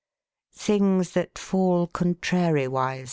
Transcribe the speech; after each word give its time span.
Things 0.55 1.11
that 1.11 1.37
fall 1.37 1.85
contrariwise. 1.87 2.99